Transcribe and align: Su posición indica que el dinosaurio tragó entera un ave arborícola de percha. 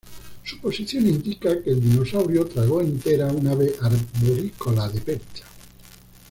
Su 0.43 0.59
posición 0.59 1.05
indica 1.07 1.61
que 1.61 1.69
el 1.69 1.79
dinosaurio 1.81 2.43
tragó 2.47 2.81
entera 2.81 3.27
un 3.27 3.45
ave 3.45 3.71
arborícola 3.79 4.89
de 4.89 4.99
percha. 4.99 5.45